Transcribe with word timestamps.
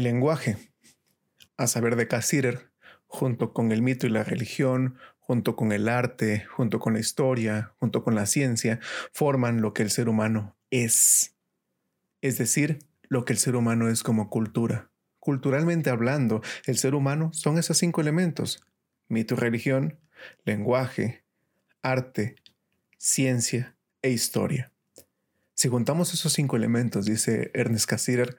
El 0.00 0.04
lenguaje, 0.04 0.56
a 1.58 1.66
saber 1.66 1.94
de 1.94 2.08
Cassirer, 2.08 2.70
junto 3.06 3.52
con 3.52 3.70
el 3.70 3.82
mito 3.82 4.06
y 4.06 4.08
la 4.08 4.24
religión, 4.24 4.96
junto 5.18 5.56
con 5.56 5.72
el 5.72 5.90
arte, 5.90 6.46
junto 6.46 6.80
con 6.80 6.94
la 6.94 7.00
historia, 7.00 7.74
junto 7.78 8.02
con 8.02 8.14
la 8.14 8.24
ciencia, 8.24 8.80
forman 9.12 9.60
lo 9.60 9.74
que 9.74 9.82
el 9.82 9.90
ser 9.90 10.08
humano 10.08 10.56
es. 10.70 11.36
Es 12.22 12.38
decir, 12.38 12.78
lo 13.10 13.26
que 13.26 13.34
el 13.34 13.38
ser 13.38 13.56
humano 13.56 13.90
es 13.90 14.02
como 14.02 14.30
cultura. 14.30 14.90
Culturalmente 15.18 15.90
hablando, 15.90 16.40
el 16.64 16.78
ser 16.78 16.94
humano 16.94 17.30
son 17.34 17.58
esos 17.58 17.76
cinco 17.76 18.00
elementos. 18.00 18.64
Mito 19.08 19.34
y 19.34 19.36
religión, 19.36 20.00
lenguaje, 20.46 21.24
arte, 21.82 22.36
ciencia 22.96 23.76
e 24.00 24.08
historia. 24.08 24.72
Si 25.52 25.68
juntamos 25.68 26.14
esos 26.14 26.32
cinco 26.32 26.56
elementos, 26.56 27.04
dice 27.04 27.50
Ernest 27.52 27.84
Cassirer, 27.84 28.38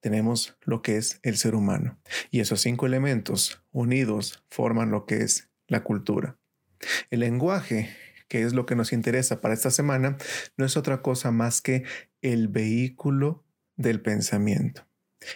tenemos 0.00 0.56
lo 0.62 0.82
que 0.82 0.96
es 0.96 1.20
el 1.22 1.36
ser 1.36 1.54
humano. 1.54 1.98
Y 2.30 2.40
esos 2.40 2.60
cinco 2.60 2.86
elementos 2.86 3.62
unidos 3.70 4.44
forman 4.48 4.90
lo 4.90 5.06
que 5.06 5.22
es 5.22 5.50
la 5.68 5.84
cultura. 5.84 6.38
El 7.10 7.20
lenguaje, 7.20 7.90
que 8.28 8.42
es 8.42 8.52
lo 8.52 8.66
que 8.66 8.76
nos 8.76 8.92
interesa 8.92 9.40
para 9.40 9.54
esta 9.54 9.70
semana, 9.70 10.16
no 10.56 10.64
es 10.64 10.76
otra 10.76 11.02
cosa 11.02 11.30
más 11.30 11.60
que 11.60 11.84
el 12.22 12.48
vehículo 12.48 13.44
del 13.76 14.00
pensamiento. 14.00 14.86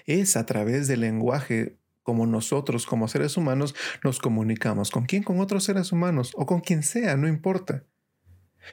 Es 0.06 0.36
a 0.36 0.46
través 0.46 0.88
del 0.88 1.00
lenguaje 1.00 1.78
como 2.02 2.26
nosotros, 2.26 2.86
como 2.86 3.08
seres 3.08 3.36
humanos, 3.36 3.74
nos 4.02 4.18
comunicamos. 4.18 4.90
¿Con 4.90 5.06
quién? 5.06 5.22
Con 5.22 5.40
otros 5.40 5.64
seres 5.64 5.90
humanos 5.90 6.32
o 6.34 6.46
con 6.46 6.60
quien 6.60 6.82
sea, 6.82 7.16
no 7.16 7.28
importa. 7.28 7.84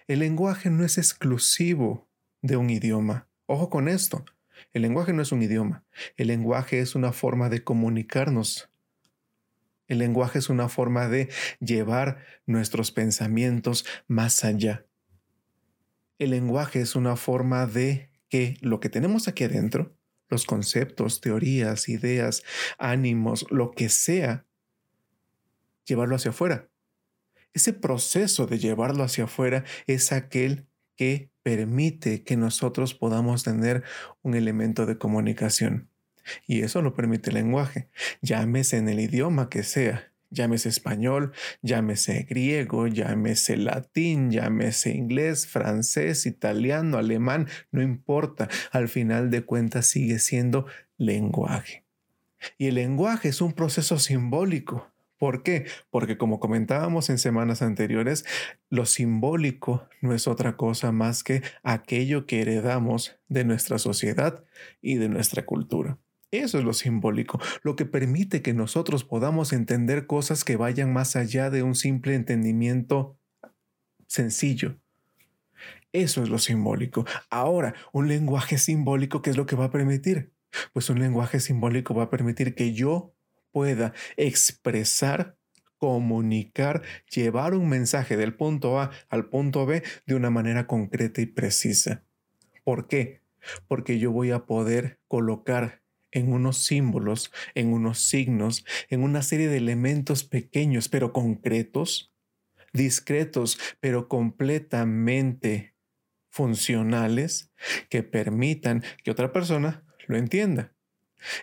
El 0.07 0.19
lenguaje 0.19 0.69
no 0.69 0.85
es 0.85 0.97
exclusivo 0.97 2.09
de 2.41 2.57
un 2.57 2.69
idioma. 2.69 3.27
Ojo 3.45 3.69
con 3.69 3.87
esto. 3.87 4.25
El 4.73 4.83
lenguaje 4.83 5.13
no 5.13 5.21
es 5.21 5.31
un 5.31 5.41
idioma. 5.41 5.83
El 6.17 6.27
lenguaje 6.27 6.79
es 6.79 6.95
una 6.95 7.11
forma 7.13 7.49
de 7.49 7.63
comunicarnos 7.63 8.71
el 9.91 9.97
lenguaje 9.97 10.39
es 10.39 10.49
una 10.49 10.69
forma 10.69 11.09
de 11.09 11.27
llevar 11.59 12.23
nuestros 12.45 12.93
pensamientos 12.93 13.85
más 14.07 14.45
allá. 14.45 14.85
El 16.17 16.29
lenguaje 16.29 16.79
es 16.79 16.95
una 16.95 17.17
forma 17.17 17.67
de 17.67 18.09
que 18.29 18.55
lo 18.61 18.79
que 18.79 18.87
tenemos 18.87 19.27
aquí 19.27 19.43
adentro, 19.43 19.93
los 20.29 20.45
conceptos, 20.45 21.19
teorías, 21.19 21.89
ideas, 21.89 22.41
ánimos, 22.77 23.45
lo 23.49 23.71
que 23.71 23.89
sea, 23.89 24.45
llevarlo 25.83 26.15
hacia 26.15 26.31
afuera. 26.31 26.69
Ese 27.51 27.73
proceso 27.73 28.47
de 28.47 28.59
llevarlo 28.59 29.03
hacia 29.03 29.25
afuera 29.25 29.65
es 29.87 30.13
aquel 30.13 30.67
que 30.95 31.30
permite 31.43 32.23
que 32.23 32.37
nosotros 32.37 32.93
podamos 32.93 33.43
tener 33.43 33.83
un 34.21 34.35
elemento 34.35 34.85
de 34.85 34.97
comunicación. 34.97 35.89
Y 36.47 36.61
eso 36.61 36.81
lo 36.81 36.93
permite 36.93 37.29
el 37.29 37.35
lenguaje. 37.35 37.89
Llámese 38.21 38.77
en 38.77 38.89
el 38.89 38.99
idioma 38.99 39.49
que 39.49 39.63
sea. 39.63 40.11
Llámese 40.33 40.69
español, 40.69 41.33
llámese 41.61 42.23
griego, 42.23 42.87
llámese 42.87 43.57
latín, 43.57 44.31
llámese 44.31 44.91
inglés, 44.91 45.45
francés, 45.45 46.25
italiano, 46.25 46.97
alemán, 46.97 47.47
no 47.71 47.81
importa. 47.81 48.47
Al 48.71 48.87
final 48.87 49.29
de 49.29 49.43
cuentas 49.43 49.87
sigue 49.87 50.19
siendo 50.19 50.67
lenguaje. 50.97 51.83
Y 52.57 52.67
el 52.67 52.75
lenguaje 52.75 53.27
es 53.27 53.41
un 53.41 53.51
proceso 53.51 53.99
simbólico. 53.99 54.90
¿Por 55.21 55.43
qué? 55.43 55.67
Porque 55.91 56.17
como 56.17 56.39
comentábamos 56.39 57.11
en 57.11 57.19
semanas 57.19 57.61
anteriores, 57.61 58.25
lo 58.71 58.87
simbólico 58.87 59.87
no 60.01 60.15
es 60.15 60.27
otra 60.27 60.57
cosa 60.57 60.91
más 60.91 61.23
que 61.23 61.43
aquello 61.61 62.25
que 62.25 62.41
heredamos 62.41 63.19
de 63.27 63.45
nuestra 63.45 63.77
sociedad 63.77 64.43
y 64.81 64.95
de 64.95 65.09
nuestra 65.09 65.45
cultura. 65.45 65.99
Eso 66.31 66.57
es 66.57 66.63
lo 66.63 66.73
simbólico, 66.73 67.39
lo 67.61 67.75
que 67.75 67.85
permite 67.85 68.41
que 68.41 68.55
nosotros 68.55 69.03
podamos 69.03 69.53
entender 69.53 70.07
cosas 70.07 70.43
que 70.43 70.57
vayan 70.57 70.91
más 70.91 71.15
allá 71.15 71.51
de 71.51 71.61
un 71.61 71.75
simple 71.75 72.15
entendimiento 72.15 73.19
sencillo. 74.07 74.79
Eso 75.93 76.23
es 76.23 76.29
lo 76.29 76.39
simbólico. 76.39 77.05
Ahora, 77.29 77.75
un 77.93 78.07
lenguaje 78.07 78.57
simbólico, 78.57 79.21
¿qué 79.21 79.29
es 79.29 79.37
lo 79.37 79.45
que 79.45 79.55
va 79.55 79.65
a 79.65 79.71
permitir? 79.71 80.33
Pues 80.73 80.89
un 80.89 80.97
lenguaje 80.99 81.39
simbólico 81.39 81.93
va 81.93 82.05
a 82.05 82.09
permitir 82.09 82.55
que 82.55 82.73
yo 82.73 83.13
pueda 83.51 83.93
expresar, 84.17 85.37
comunicar, 85.77 86.83
llevar 87.13 87.53
un 87.53 87.69
mensaje 87.69 88.17
del 88.17 88.35
punto 88.35 88.79
A 88.79 88.91
al 89.09 89.29
punto 89.29 89.65
B 89.65 89.83
de 90.05 90.15
una 90.15 90.29
manera 90.29 90.67
concreta 90.67 91.21
y 91.21 91.25
precisa. 91.25 92.03
¿Por 92.63 92.87
qué? 92.87 93.21
Porque 93.67 93.97
yo 93.97 94.11
voy 94.11 94.31
a 94.31 94.45
poder 94.45 94.99
colocar 95.07 95.81
en 96.11 96.31
unos 96.31 96.65
símbolos, 96.65 97.31
en 97.55 97.73
unos 97.73 97.99
signos, 97.99 98.65
en 98.89 99.03
una 99.03 99.21
serie 99.23 99.47
de 99.47 99.57
elementos 99.57 100.23
pequeños 100.23 100.89
pero 100.89 101.13
concretos, 101.13 102.13
discretos 102.73 103.57
pero 103.79 104.07
completamente 104.07 105.75
funcionales 106.29 107.51
que 107.89 108.03
permitan 108.03 108.83
que 109.03 109.11
otra 109.11 109.33
persona 109.33 109.83
lo 110.07 110.17
entienda. 110.17 110.73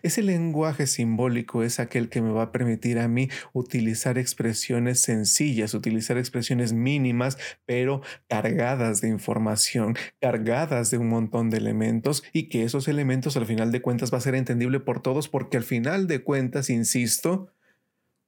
Ese 0.03 0.23
lenguaje 0.23 0.87
simbólico 0.87 1.63
es 1.63 1.81
aquel 1.81 2.09
que 2.09 2.23
me 2.23 2.31
va 2.31 2.45
a 2.45 2.53
permitir 2.53 2.99
a 2.99 3.09
mí 3.09 3.29
utilizar 3.53 4.19
expresiones 4.19 5.01
sencillas, 5.01 5.75
utilizar 5.75 6.19
expresiones 6.19 6.73
mínimas, 6.73 7.39
pero 7.67 8.03
cargadas 8.29 9.01
de 9.01 9.09
información, 9.09 9.97
cargadas 10.21 10.91
de 10.91 10.99
un 10.99 11.09
montón 11.09 11.51
de 11.51 11.59
elementos 11.59 12.23
y 12.33 12.49
que 12.49 12.65
esos 12.65 12.89
elementos 12.89 13.37
al 13.37 13.47
final 13.47 13.73
de 13.73 13.83
cuentas 13.83 14.13
va 14.13 14.19
a 14.19 14.23
ser 14.23 14.35
entendible 14.35 14.81
por 14.81 15.01
todos 15.01 15.29
porque 15.29 15.57
al 15.57 15.65
final 15.65 16.07
de 16.07 16.23
cuentas, 16.23 16.71
insisto, 16.71 17.53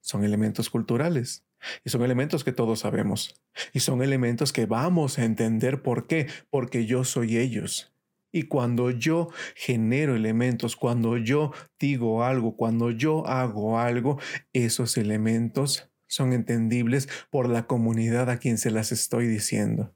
son 0.00 0.24
elementos 0.24 0.70
culturales. 0.70 1.44
Y 1.84 1.90
son 1.90 2.02
elementos 2.02 2.42
que 2.44 2.52
todos 2.52 2.80
sabemos. 2.80 3.40
Y 3.72 3.80
son 3.80 4.02
elementos 4.02 4.52
que 4.52 4.66
vamos 4.66 5.18
a 5.18 5.24
entender 5.24 5.82
por 5.82 6.06
qué. 6.06 6.26
Porque 6.48 6.86
yo 6.86 7.04
soy 7.04 7.36
ellos. 7.36 7.92
Y 8.32 8.44
cuando 8.44 8.90
yo 8.90 9.28
genero 9.56 10.14
elementos, 10.14 10.76
cuando 10.76 11.16
yo 11.16 11.52
digo 11.78 12.22
algo, 12.22 12.56
cuando 12.56 12.90
yo 12.90 13.26
hago 13.26 13.78
algo, 13.78 14.18
esos 14.52 14.96
elementos 14.96 15.90
son 16.06 16.32
entendibles 16.32 17.08
por 17.30 17.48
la 17.48 17.66
comunidad 17.66 18.30
a 18.30 18.38
quien 18.38 18.58
se 18.58 18.70
las 18.70 18.92
estoy 18.92 19.26
diciendo. 19.26 19.94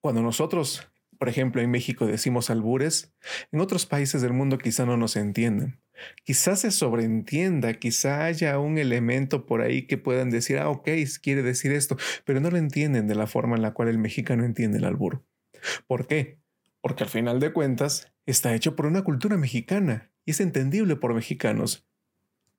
Cuando 0.00 0.22
nosotros, 0.22 0.88
por 1.18 1.28
ejemplo, 1.28 1.62
en 1.62 1.70
México 1.70 2.06
decimos 2.06 2.50
albures, 2.50 3.12
en 3.50 3.60
otros 3.60 3.86
países 3.86 4.22
del 4.22 4.32
mundo 4.32 4.58
quizá 4.58 4.84
no 4.84 4.96
nos 4.96 5.16
entienden. 5.16 5.80
Quizás 6.24 6.60
se 6.60 6.70
sobreentienda, 6.70 7.74
quizá 7.74 8.24
haya 8.24 8.58
un 8.58 8.78
elemento 8.78 9.46
por 9.46 9.62
ahí 9.62 9.86
que 9.86 9.96
puedan 9.96 10.30
decir, 10.30 10.58
ah, 10.58 10.68
ok, 10.68 10.90
quiere 11.22 11.42
decir 11.42 11.72
esto, 11.72 11.96
pero 12.24 12.40
no 12.40 12.50
lo 12.50 12.58
entienden 12.58 13.08
de 13.08 13.14
la 13.14 13.26
forma 13.26 13.56
en 13.56 13.62
la 13.62 13.72
cual 13.72 13.88
el 13.88 13.98
mexicano 13.98 14.44
entiende 14.44 14.78
el 14.78 14.84
albur. 14.84 15.24
¿Por 15.86 16.06
qué? 16.06 16.38
Porque 16.80 17.04
al 17.04 17.10
final 17.10 17.40
de 17.40 17.52
cuentas 17.52 18.12
está 18.26 18.54
hecho 18.54 18.76
por 18.76 18.86
una 18.86 19.02
cultura 19.02 19.36
mexicana 19.36 20.12
y 20.24 20.32
es 20.32 20.40
entendible 20.40 20.96
por 20.96 21.14
mexicanos. 21.14 21.86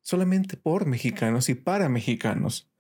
Solamente 0.02 0.58
por 0.58 0.86
mexicanos 0.86 1.50
y 1.50 1.56
para 1.56 1.90
mexicanos. 1.90 2.72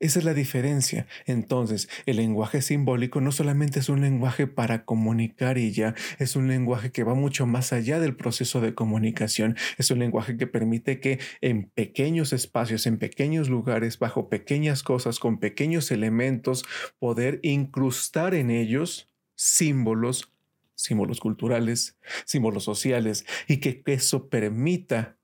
Esa 0.00 0.18
es 0.18 0.24
la 0.24 0.34
diferencia. 0.34 1.06
Entonces, 1.26 1.88
el 2.06 2.16
lenguaje 2.16 2.62
simbólico 2.62 3.20
no 3.20 3.32
solamente 3.32 3.78
es 3.80 3.88
un 3.88 4.00
lenguaje 4.00 4.46
para 4.46 4.84
comunicar 4.84 5.58
y 5.58 5.72
ya, 5.72 5.94
es 6.18 6.36
un 6.36 6.48
lenguaje 6.48 6.90
que 6.90 7.04
va 7.04 7.14
mucho 7.14 7.46
más 7.46 7.72
allá 7.72 8.00
del 8.00 8.16
proceso 8.16 8.60
de 8.60 8.74
comunicación. 8.74 9.56
Es 9.76 9.90
un 9.90 9.98
lenguaje 10.00 10.36
que 10.36 10.46
permite 10.46 11.00
que 11.00 11.20
en 11.40 11.70
pequeños 11.70 12.32
espacios, 12.32 12.86
en 12.86 12.98
pequeños 12.98 13.48
lugares, 13.48 13.98
bajo 13.98 14.28
pequeñas 14.28 14.82
cosas, 14.82 15.18
con 15.18 15.38
pequeños 15.38 15.90
elementos, 15.90 16.64
poder 16.98 17.40
incrustar 17.42 18.34
en 18.34 18.50
ellos 18.50 19.07
símbolos, 19.38 20.32
símbolos 20.74 21.20
culturales, 21.20 21.96
símbolos 22.24 22.64
sociales, 22.64 23.24
y 23.46 23.58
que 23.58 23.82
eso 23.86 24.28
permita 24.28 25.16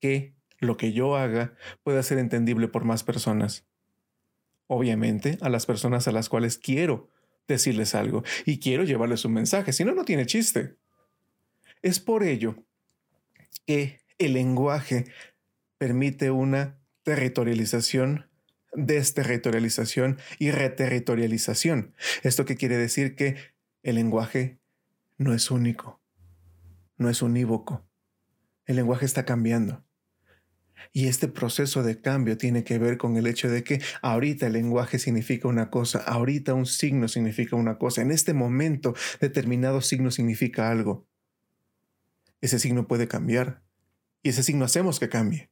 que 0.00 0.34
lo 0.60 0.76
que 0.76 0.92
yo 0.92 1.16
haga 1.16 1.54
pueda 1.82 2.02
ser 2.02 2.18
entendible 2.18 2.68
por 2.68 2.84
más 2.84 3.02
personas. 3.02 3.66
Obviamente, 4.68 5.36
a 5.40 5.48
las 5.48 5.66
personas 5.66 6.06
a 6.06 6.12
las 6.12 6.28
cuales 6.28 6.58
quiero 6.58 7.10
decirles 7.48 7.96
algo 7.96 8.22
y 8.46 8.60
quiero 8.60 8.84
llevarles 8.84 9.24
un 9.24 9.32
mensaje, 9.32 9.72
si 9.72 9.84
no, 9.84 9.92
no 9.92 10.04
tiene 10.04 10.26
chiste. 10.26 10.76
Es 11.82 11.98
por 11.98 12.22
ello 12.22 12.54
que 13.66 14.00
el 14.18 14.34
lenguaje 14.34 15.06
permite 15.76 16.30
una 16.30 16.78
territorialización 17.02 18.29
desterritorialización 18.72 20.18
y 20.38 20.50
reterritorialización. 20.50 21.94
¿Esto 22.22 22.44
qué 22.44 22.56
quiere 22.56 22.76
decir? 22.76 23.14
Que 23.14 23.36
el 23.82 23.96
lenguaje 23.96 24.60
no 25.18 25.34
es 25.34 25.50
único, 25.50 26.00
no 26.96 27.08
es 27.10 27.22
unívoco. 27.22 27.86
El 28.66 28.76
lenguaje 28.76 29.06
está 29.06 29.24
cambiando. 29.24 29.84
Y 30.92 31.08
este 31.08 31.28
proceso 31.28 31.82
de 31.82 32.00
cambio 32.00 32.36
tiene 32.36 32.64
que 32.64 32.78
ver 32.78 32.96
con 32.96 33.16
el 33.16 33.26
hecho 33.26 33.50
de 33.50 33.62
que 33.62 33.82
ahorita 34.02 34.46
el 34.46 34.54
lenguaje 34.54 34.98
significa 34.98 35.46
una 35.46 35.70
cosa, 35.70 35.98
ahorita 36.00 36.54
un 36.54 36.66
signo 36.66 37.06
significa 37.06 37.56
una 37.56 37.78
cosa, 37.78 38.02
en 38.02 38.10
este 38.10 38.32
momento 38.32 38.94
determinado 39.20 39.82
signo 39.82 40.10
significa 40.10 40.70
algo. 40.70 41.06
ese 42.40 42.58
signo 42.58 42.88
puede 42.88 43.06
cambiar. 43.06 43.62
Y 44.22 44.30
ese 44.30 44.42
signo 44.42 44.64
hacemos 44.64 44.98
que 44.98 45.08
cambie. 45.08 45.50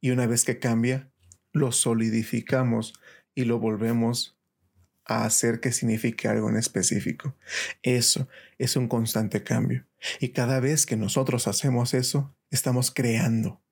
Y 0.00 0.10
una 0.10 0.26
vez 0.26 0.44
que 0.44 0.58
cambia, 0.58 1.10
lo 1.56 1.72
solidificamos 1.72 2.94
y 3.34 3.44
lo 3.44 3.58
volvemos 3.58 4.36
a 5.04 5.24
hacer 5.24 5.60
que 5.60 5.72
signifique 5.72 6.28
algo 6.28 6.50
en 6.50 6.56
específico. 6.56 7.34
Eso 7.82 8.28
es 8.58 8.76
un 8.76 8.88
constante 8.88 9.42
cambio. 9.42 9.86
Y 10.20 10.30
cada 10.30 10.60
vez 10.60 10.84
que 10.84 10.96
nosotros 10.96 11.46
hacemos 11.46 11.94
eso, 11.94 12.34
estamos 12.50 12.90
creando, 12.90 13.62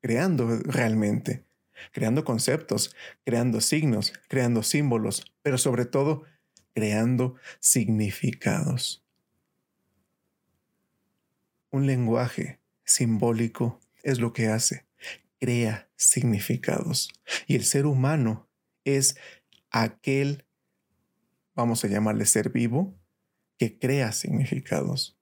creando 0.00 0.58
realmente, 0.64 1.44
creando 1.92 2.24
conceptos, 2.24 2.94
creando 3.24 3.60
signos, 3.60 4.12
creando 4.28 4.62
símbolos, 4.62 5.34
pero 5.42 5.58
sobre 5.58 5.84
todo 5.84 6.24
creando 6.72 7.34
significados. 7.58 9.04
Un 11.70 11.86
lenguaje 11.86 12.60
simbólico 12.84 13.80
es 14.02 14.18
lo 14.18 14.32
que 14.32 14.48
hace, 14.48 14.86
crea 15.40 15.90
significados. 15.96 17.08
Y 17.46 17.56
el 17.56 17.64
ser 17.64 17.86
humano 17.86 18.48
es 18.84 19.16
aquel, 19.70 20.46
vamos 21.54 21.84
a 21.84 21.88
llamarle 21.88 22.26
ser 22.26 22.50
vivo, 22.50 22.98
que 23.58 23.78
crea 23.78 24.12
significados 24.12 25.20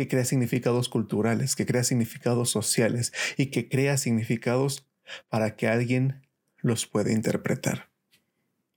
que 0.00 0.08
crea 0.08 0.24
significados 0.24 0.88
culturales, 0.88 1.56
que 1.56 1.66
crea 1.66 1.84
significados 1.84 2.48
sociales 2.48 3.12
y 3.36 3.46
que 3.46 3.68
crea 3.68 3.98
significados 3.98 4.88
para 5.28 5.56
que 5.56 5.68
alguien 5.68 6.26
los 6.56 6.86
pueda 6.86 7.12
interpretar. 7.12 7.89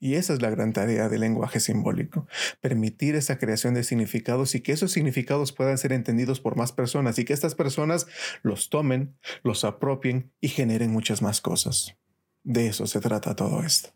Y 0.03 0.15
esa 0.15 0.33
es 0.33 0.41
la 0.41 0.50
gran 0.50 0.73
tarea 0.73 1.07
del 1.07 1.21
lenguaje 1.21 1.61
simbólico, 1.61 2.27
permitir 2.59 3.15
esa 3.15 3.38
creación 3.38 3.73
de 3.73 3.85
significados 3.85 4.53
y 4.53 4.59
que 4.59 4.73
esos 4.73 4.91
significados 4.91 5.53
puedan 5.53 5.77
ser 5.77 5.94
entendidos 5.94 6.41
por 6.41 6.57
más 6.57 6.73
personas 6.73 7.17
y 7.19 7.23
que 7.23 7.31
estas 7.31 7.55
personas 7.55 8.07
los 8.41 8.69
tomen, 8.69 9.15
los 9.44 9.63
apropien 9.63 10.33
y 10.41 10.50
generen 10.50 10.91
muchas 10.91 11.21
más 11.21 11.39
cosas. 11.39 11.95
De 12.44 12.67
eso 12.67 12.85
se 12.85 13.00
trata 13.00 13.33
todo 13.33 13.63
esto. 13.63 13.91